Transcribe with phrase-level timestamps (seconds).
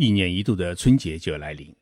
[0.00, 1.74] 一年一度的春节就要来临，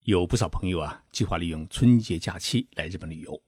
[0.00, 3.42] 有不少朋友啊计划利用春节假期来日本旅游。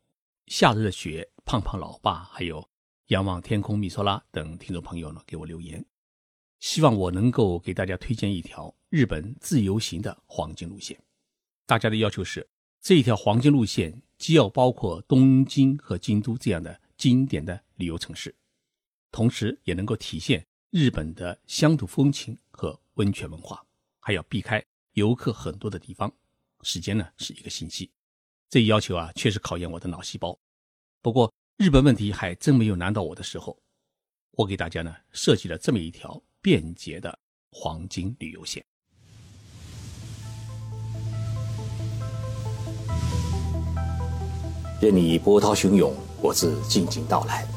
[0.47, 2.67] 夏日的雪、胖胖老爸，还有
[3.09, 5.85] 仰望天空米索拉等听众朋友呢，给我留言，
[6.59, 10.99] 希望我能够给大家推荐一条日本自由行的黄金路线。
[11.67, 12.49] 大家的要求是，
[12.81, 18.35] 这一条黄金路线既要包括东京和京都这样的经典的旅游城市，
[19.11, 23.63] 同时也能够体现日本的乡土风情和温泉文化。
[24.07, 24.63] 还要避开
[24.93, 26.13] 游客很多的地方，
[26.61, 27.91] 时间呢是一个星期。
[28.51, 30.39] 这一要求啊，确实考验我的脑细胞。
[31.01, 33.59] 不过日本问题还真没有难到我的时候，
[34.33, 37.19] 我给大家呢设计了这么一条便捷的
[37.51, 38.63] 黄金旅游线。
[44.83, 47.49] 任你波涛汹涌，我自静静到来。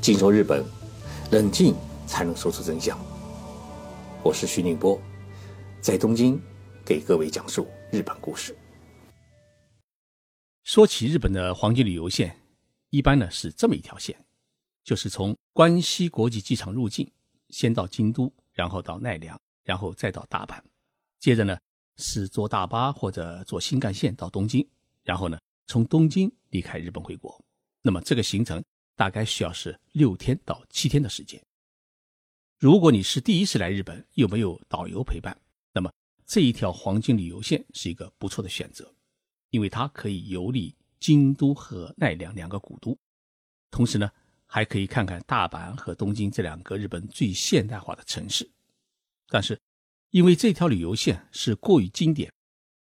[0.00, 0.64] 静说日本，
[1.30, 1.74] 冷静
[2.06, 2.98] 才能说出真相。
[4.24, 4.98] 我是徐宁波，
[5.82, 6.40] 在东京
[6.84, 8.56] 给各位讲述日本故事。
[10.62, 12.38] 说起日本的黄金旅游线，
[12.90, 14.16] 一般呢是这么一条线，
[14.84, 17.10] 就是从关西国际机场入境，
[17.48, 20.62] 先到京都，然后到奈良，然后再到大阪，
[21.18, 21.58] 接着呢
[21.96, 24.64] 是坐大巴或者坐新干线到东京，
[25.02, 27.36] 然后呢从东京离开日本回国。
[27.82, 28.62] 那么这个行程
[28.94, 31.42] 大概需要是六天到七天的时间。
[32.60, 35.36] 如果你是第一次来日本，又没有导游陪伴，
[35.72, 35.92] 那么
[36.26, 38.94] 这一条黄金旅游线是一个不错的选择，
[39.50, 42.96] 因为它可以游历京都和奈良两个古都，
[43.70, 44.10] 同时呢，
[44.46, 48.48] 还可以看看大阪和东京这两个日本最现代化的城市。
[49.28, 49.60] 但是，
[50.10, 52.32] 因为这条旅游线是过于经典，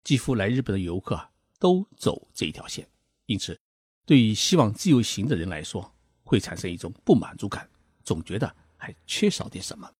[0.02, 2.88] 几乎来日本的游客啊都走这一条线，
[3.26, 3.58] 因此，
[4.04, 7.68] 对于希望自由行的人来说，会产生一种不满足感，
[8.02, 8.54] 总觉得。
[8.76, 9.90] 还缺少点什么？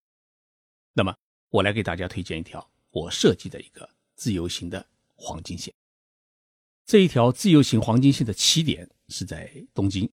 [0.93, 1.17] 那么，
[1.49, 5.75] 我来给大家推荐一条我设计的一个自由行的黄金线。
[6.87, 10.09] 这一条自由行黄金线的起点是在东京。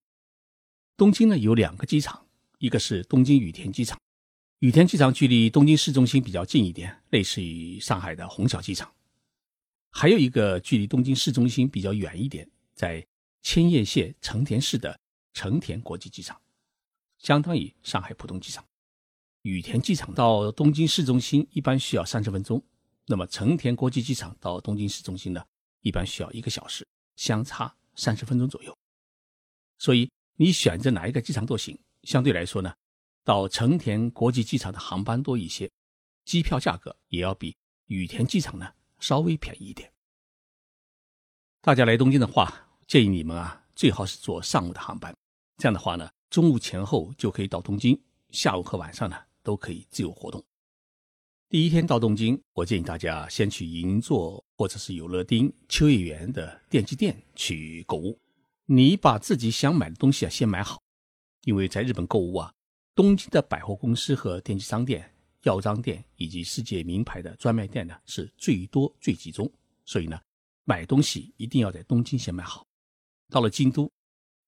[0.96, 2.26] 东京呢有两个机场，
[2.58, 4.00] 一个是东京羽田机场，
[4.58, 8.92] 羽田机场距离东京市中心比较近一点，类似于上海的虹桥机场。
[9.90, 13.06] 还有一个距离东京市中心比较远一点，在
[13.42, 14.98] 千叶县成田市的
[15.32, 16.40] 成田国际机场。
[17.18, 18.64] 相当于上海浦东机场，
[19.42, 22.60] 羽田机场到东京市中心一般需要三十分钟，
[23.12, 25.44] 那么成田国际机场到东京市中心呢，
[25.82, 28.74] 一般需要一个小时，相差三十分钟左右。
[29.76, 31.78] 所以你选择哪一个机场都行。
[32.04, 32.74] 相对来说呢，
[33.22, 35.70] 到成田国际机场的航班多一些，
[36.24, 39.92] 机票价格也要比羽田机场呢稍微便宜一点。
[41.60, 45.14] 大家来东京的话，建议你们啊，最好是坐上午的航班，
[45.58, 46.10] 这样的话呢。
[46.30, 50.42] 中午前后就可以到东京，下午和晚上呢都可以自由活动。
[51.52, 58.18] 第一天到东京，我建议大家先去银座或者是有乐町、秋叶原的电器店去购物。
[58.64, 60.82] 你把自己想买的东西啊先买好，
[61.44, 62.50] 因为在日本购物啊，
[62.94, 69.52] 东京的百货公司和电器商店、药妆店以及世界名牌的专卖店呢是最多最集中，
[69.84, 70.18] 所以呢
[70.64, 72.66] 买东西一定要在东京先买好。
[73.28, 73.92] 到了京都，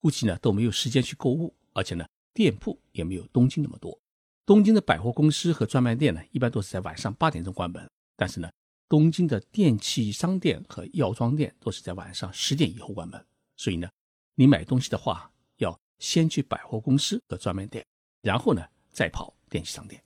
[0.01, 1.55] 估计呢都没有时间去购物。
[1.75, 4.01] 而且呢，店铺也没有东京那么多。
[4.47, 7.91] 东京的百货公司和专卖店呢，一般都是在晚上八点钟关门。
[8.15, 8.51] 但是呢，
[8.89, 13.25] 东京的电器商店和药妆店都是在晚上十点以后关门。
[13.57, 13.89] 所以呢，
[14.35, 17.85] 你买东西的话，要先去百货公司和专卖店，
[18.21, 20.03] 然后呢，再跑电器商店。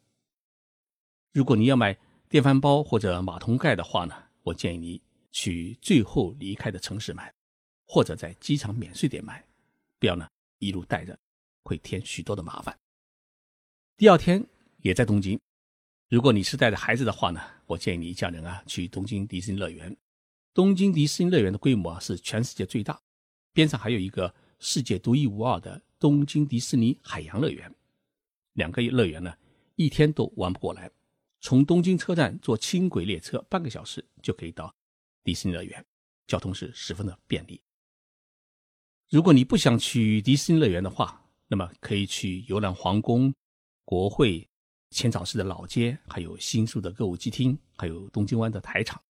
[1.32, 1.98] 如果你要买
[2.28, 7.34] 电饭煲或者马桶盖的话呢，我建议你去最后离开的城市买，
[7.87, 9.44] 或者在机场免税店买，
[9.98, 10.28] 不要呢
[10.59, 11.19] 一路带着。
[11.65, 12.75] 会添许多的麻烦。
[13.98, 14.47] 第二天
[14.82, 15.41] 也在东京，
[16.09, 19.97] 如果你是带着孩子的话呢，我建议你一家人啊去东京迪士尼乐园。
[20.54, 23.03] 东京迪士尼乐园的规模啊是全世界最大，
[23.53, 27.75] 边上还有一个世界独一无二的东京迪士尼海洋乐园。
[28.53, 29.34] 两个乐园呢
[29.75, 30.88] 一天都玩不过来。
[31.41, 34.72] 从东京车站坐轻轨列车半个小时就可以到
[35.24, 35.84] 迪士尼乐园，
[36.28, 37.60] 交通是十分的便利。
[39.10, 43.34] 如果你不想去迪士尼乐园的话，那么可以去游览皇宫、
[43.89, 44.47] 国会、
[44.91, 49.03] 浅草寺的老街，还有新宿的歌舞伎町，还有东京湾的台场，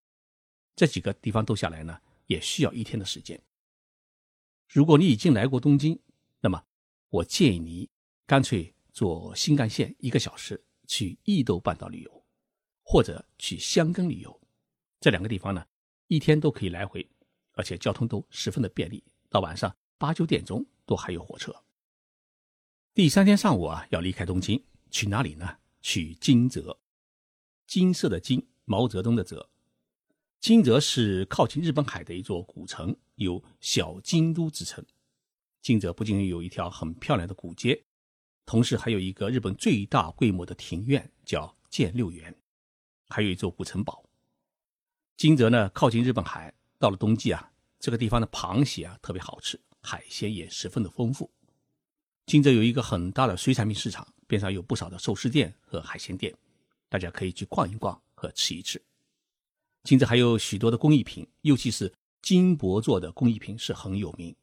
[0.77, 3.43] 这几个地方都下来呢，也需要一天的时间。
[4.69, 5.99] 如果你已经来过东京，
[6.41, 6.65] 那么
[7.09, 7.91] 我建议你
[8.25, 12.25] 干脆坐新干线一个小时去伊豆半岛旅游，
[12.85, 14.41] 或者去箱根旅游。
[15.01, 15.67] 这两个地方呢，
[16.07, 17.05] 一天都可以来回，
[17.55, 21.53] 而且交通都十分的便利，到晚上八九点钟都还有火车。
[22.99, 24.61] 第三天上午啊，要离开东京，
[24.91, 25.59] 去哪里呢？
[25.81, 26.81] 去金泽，
[27.65, 29.49] 金色的金，毛泽东的泽。
[30.41, 34.85] 金泽是靠近日本海的一座古城，有“小京都”之称。
[35.63, 37.85] 金泽不仅有一条很漂亮的古街，
[38.45, 42.35] 同时还有一个日本最大规模的庭院，叫建六园，
[43.11, 44.05] 还有一座古城堡。
[45.17, 51.31] 金泽呢，靠近日本海，到了冬季啊，这个地方的螃蟹啊特别好吃，海鲜也十分的丰富。
[52.29, 56.35] 金泽有一个很大的水产品市场，边上有不少的寿司店和海鲜店，
[56.87, 58.79] 大家可以去逛一逛和吃一吃。
[59.85, 61.91] 金泽还有许多的工艺品，尤其是
[62.21, 64.37] 金箔做的工艺品是很有名。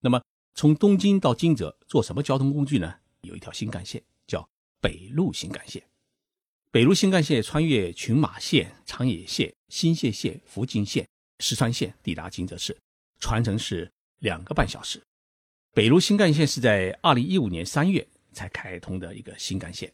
[0.00, 0.20] 那么
[0.56, 2.92] 从东京到金泽坐什么交通工具呢？
[3.20, 4.48] 有一条新干线叫
[4.80, 5.80] 北陆新干线。
[6.72, 11.08] 北陆新干线穿越群马县、长野县、新泻县、福井县、
[11.38, 12.76] 石川县，抵达金泽市，
[13.20, 13.88] 船程是
[14.18, 15.00] 两个半小时。
[15.72, 19.92] 北陆新干线是在二零一五年三月才开通的一个新干线，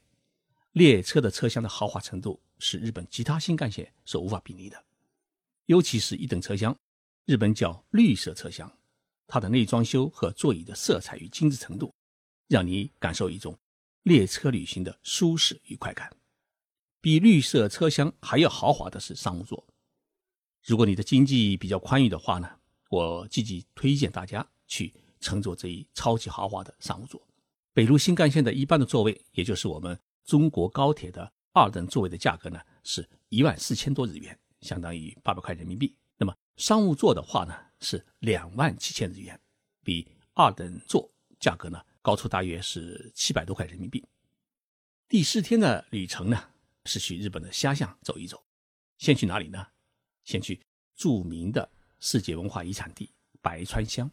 [0.72, 2.40] 列车的车厢的豪华程度。
[2.58, 4.82] 是日本其他新干线所无法比拟的，
[5.66, 6.74] 尤其是一等车厢，
[7.26, 8.72] 日本叫绿色车厢，
[9.26, 11.92] 它的内装修和座椅的色彩与精致程度，
[12.48, 13.54] 让你感受一种
[14.04, 16.10] 列车旅行的舒适与快感。
[17.02, 19.62] 比绿色车厢还要豪华的是商务座，
[20.64, 22.50] 如果你的经济比较宽裕的话呢，
[22.88, 24.94] 我积极推荐大家去
[25.26, 27.20] 乘坐这一超级豪华的商务座。
[27.72, 31.32] 北陆新干线的一般的座位，也就是我们中国高铁的。
[31.52, 35.96] 二等座位的价格呢是一万四千多日元，相当于八百块人民币。
[36.18, 39.40] 那么商务座的话呢是两万七千日元，
[39.82, 44.04] 比二等座价格呢高出大约是七百多块人民币。
[45.08, 46.38] 第四天的旅程呢
[46.84, 48.44] 是去日本的虾巷走一走，
[48.98, 49.66] 先去哪里呢？
[50.24, 50.60] 先去
[50.94, 51.66] 著名的
[52.00, 54.10] 世界文化遗产地白川乡。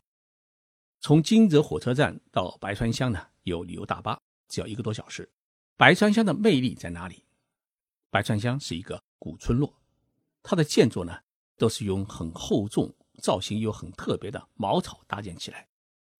[1.03, 4.17] 从金泽火车站到白川乡呢有旅游大巴，
[4.47, 5.29] 只要一个多小时。
[5.75, 7.25] 白川乡的魅力在哪里？
[8.09, 9.81] 白川乡是一个古村落，
[10.41, 11.19] 它的建筑呢
[11.57, 12.89] 都是用很厚重、
[13.21, 15.67] 造型又很特别的茅草搭建起来，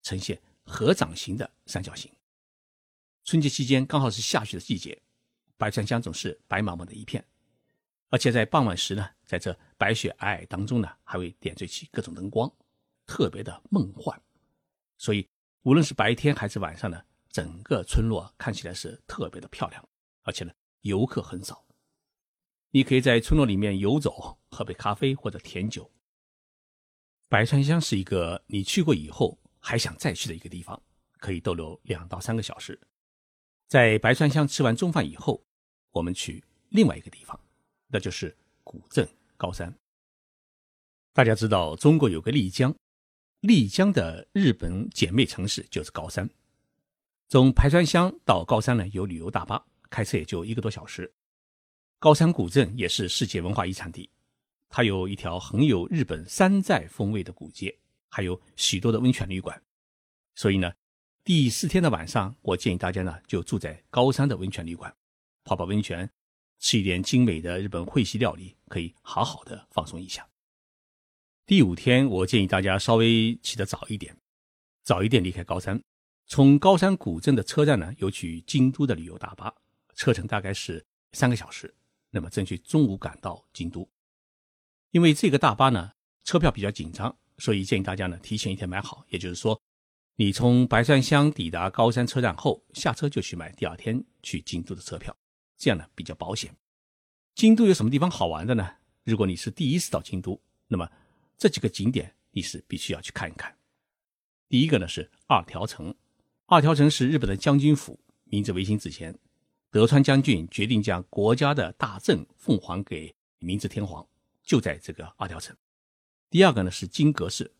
[0.01, 2.11] 呈现合掌形的三角形。
[3.23, 5.01] 春节期间刚好是下雪的季节，
[5.55, 7.25] 白川乡总是白茫茫的一片，
[8.09, 12.51] 而且在傍晚时呢，在这白雪皑皑当中呢，还会点缀起各种灯光，
[13.05, 14.21] 特别的梦幻。
[15.03, 15.27] 所以
[15.63, 19.89] 无论是白天还是晚上呢，整个村落看起来是特别的漂亮，
[20.21, 20.53] 而且呢，
[20.83, 21.61] 游客很少。
[22.71, 25.91] 你可以在村落里面游走，喝杯咖啡或者甜酒。
[27.27, 30.81] 白川乡是一个你去过以后还想再去的一个地方，
[31.17, 32.79] 可以逗留两到三个小时。
[33.67, 35.45] 在白川乡吃完中饭以后，
[35.91, 37.37] 我们去另外一个地方，
[37.87, 38.33] 那就是
[38.63, 39.05] 古镇
[39.35, 39.77] 高山。
[41.11, 42.73] 大家知道，中国有个丽江，
[43.43, 46.29] 丽江的日本姐妹城市就是高山。
[47.27, 51.13] 从排川乡到高山呢，有旅游大巴，开车也就一个多小时。
[51.99, 54.09] 高山古镇也是世界文化遗产地，
[54.69, 59.61] 它有一条很有日本山寨风味的古街，还有许多的温泉旅馆。
[60.35, 60.71] 所以呢，
[61.25, 64.95] 第四天的晚上，我建议大家呢就住在高山的温泉旅馆，
[65.43, 66.09] 泡泡温泉，
[66.59, 70.25] 吃一点精美的日本会席料理，可以好好的放松一下。
[71.45, 74.15] 第五天，我建议大家稍微起得早一点，
[74.81, 75.81] 早一点离开高山，
[76.25, 79.53] 从高山古镇的车站呢有去京都的旅游大巴，
[79.93, 81.73] 车程大概是三个小时。
[82.11, 83.89] 那么争取中午赶到京都，
[84.91, 85.91] 因为这个大巴呢
[86.23, 89.05] 车票比较紧张，所以建议大家呢提前一天买好。
[89.09, 89.59] 也就是说，
[90.15, 95.13] 你从白山乡抵达高山车站后下车就去买第二天去京都的车票，
[95.57, 96.55] 这样呢比较保险。
[97.35, 98.75] 京都有什么地方好玩的呢？
[99.03, 100.89] 如果你是第一次到京都，那么
[101.43, 103.53] 这几个景点你是必须要去看一看。
[104.47, 105.93] 第一个呢是二条城，
[106.45, 109.13] 二条城是日本的将军府，明治维新之前。
[109.69, 114.07] 德川将军决定将国家的大政奉还给明治天皇，
[114.41, 115.53] 就在这个二条城。
[116.29, 117.51] 第二个呢是金阁寺，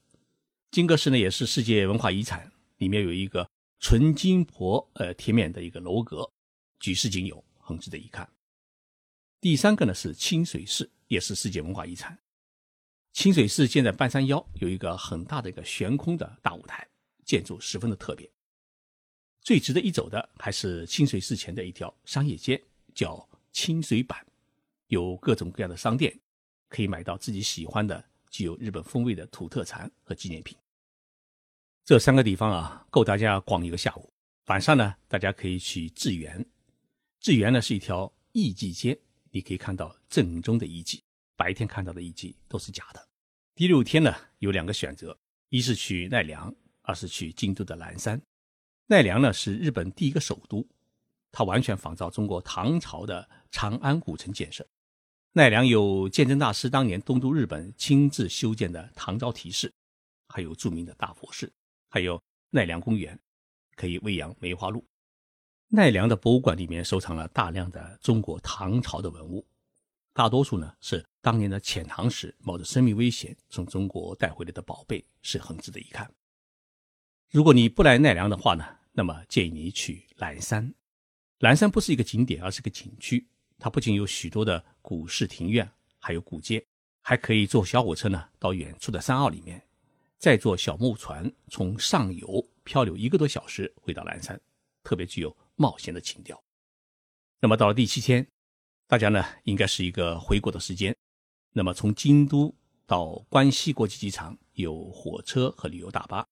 [0.72, 6.32] 金阁寺呢也是世界文化遗产，里面有一个纯金箔呃贴面的一个楼阁，
[6.80, 8.32] 举世仅有，很值得一看。
[9.42, 12.18] 第三个呢是清水寺，也是世界文化遗产。
[13.14, 16.86] 清水寺建在半山腰，有一个很大的一个悬空的大舞台，
[17.24, 18.30] 建筑十分的特别。
[19.42, 22.62] 最值得一走的还是清水寺前的一条商业街，
[22.96, 24.18] 叫清水坂，
[24.88, 26.20] 有各种各样的商店，
[26.68, 30.58] 可以买到自己喜欢的具有日本风味的土特产和纪念品。
[31.86, 34.12] 这三个地方啊，够大家逛一个下午。
[34.48, 36.44] 晚上呢，大家可以去智园，
[37.20, 41.04] 智园呢是一条艺伎街，你可以看到正宗的艺伎，
[41.44, 43.10] 白天看到的遗迹都是假的。
[43.54, 45.20] 第六天呢，有两个选择，
[45.50, 48.22] 一是去奈良，二是去京都的岚山。
[48.88, 50.66] 奈良呢是日本第一个首都，
[51.34, 54.66] 它完全仿照中国唐朝的长安古城建设。
[55.34, 59.70] 奈良有鉴真大师当年东渡日本亲自修建的唐招提寺，
[60.30, 61.52] 还有著名的大佛寺，
[61.90, 63.20] 还有奈良公园，
[63.76, 64.82] 可以喂养梅花鹿。
[65.68, 69.46] 奈良的博物馆里面收藏了大量的中国唐朝的文物，
[70.14, 76.10] 大多数呢是当年的遣唐使冒着生命危险从中国带回来的宝贝，是很值得一看。
[77.32, 80.74] 如果你不来奈良的话呢，那么建议你去岚山。
[81.40, 83.28] 岚山不是一个景点，而是个景区。
[83.58, 86.64] 它不仅有许多的古式庭院，还有古街，
[87.02, 89.62] 还可以坐小火车呢到远处的山坳里面，
[90.18, 94.40] 再坐小木船从上游漂流一个多小时回到岚山，
[94.84, 95.36] 特别具有。
[95.56, 96.44] 冒险的情调。
[97.40, 98.28] 那么到了第七天，
[98.94, 100.96] 大家呢应该是一个回国的时间。
[101.52, 102.54] 那么从京都
[102.86, 106.24] 到关西国际机场有火车和旅游大巴，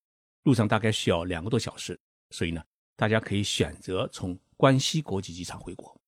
[0.44, 2.00] 路上大概需要两个多小时，
[2.30, 2.64] 所以呢
[2.96, 6.00] 大家可以选择从关西国际机场回国。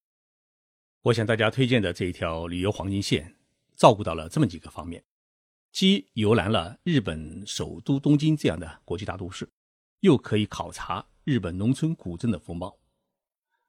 [1.02, 3.36] 我想大家推荐的这一条旅游黄金线，
[3.76, 5.04] 照顾到了这么几个方面：
[5.72, 9.50] 既游览了日本首都东京这样的国际大都市，
[10.02, 12.78] 又可以考察日本农村古镇的风貌。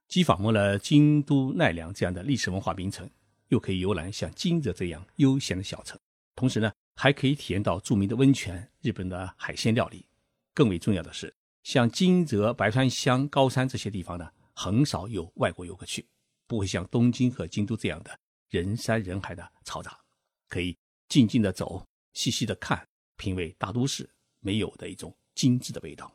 [0.07, 3.09] 既访问了京都、奈良这样的历史文化名城，
[3.49, 5.99] 又可以游览像金泽这样悠闲的小城，
[6.35, 10.05] 同时呢，还可以体验到著名的温泉、日本的海鲜料理。
[10.53, 11.33] 更为重要的是，
[11.63, 16.07] 像金泽、白川乡、高山这些地方呢，很少有外国游客去，
[16.47, 18.17] 不会像东京和京都这样的
[18.49, 19.99] 人山人海的嘈杂，
[20.47, 20.77] 可以
[21.09, 24.09] 静静的走，细细的看，品味大都市
[24.39, 26.09] 没有的一种精致的味道。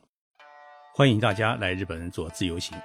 [0.95, 2.75] 欢迎大家来日本做自由行。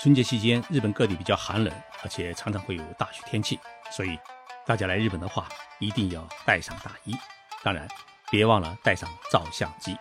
[0.00, 1.72] 春节期间，日本各地比较寒冷，
[2.02, 3.58] 而且常常会有大雪天气，
[3.90, 4.18] 所以
[4.66, 7.16] 大家来日本的话，一定要带上大衣。
[7.62, 7.86] 当然，
[8.30, 9.96] 别忘了带上照相机。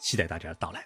[0.00, 0.84] 期待大家的到来。